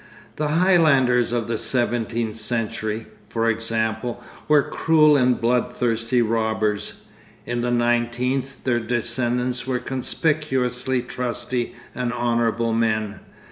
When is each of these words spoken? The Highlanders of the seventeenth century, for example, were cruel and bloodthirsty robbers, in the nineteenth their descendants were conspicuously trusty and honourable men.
The 0.37 0.47
Highlanders 0.47 1.31
of 1.31 1.47
the 1.47 1.59
seventeenth 1.59 2.35
century, 2.35 3.05
for 3.29 3.47
example, 3.47 4.23
were 4.47 4.63
cruel 4.63 5.15
and 5.15 5.39
bloodthirsty 5.39 6.23
robbers, 6.23 7.01
in 7.45 7.61
the 7.61 7.69
nineteenth 7.69 8.63
their 8.63 8.79
descendants 8.79 9.67
were 9.67 9.77
conspicuously 9.77 11.03
trusty 11.03 11.75
and 11.93 12.11
honourable 12.11 12.73
men. 12.73 13.19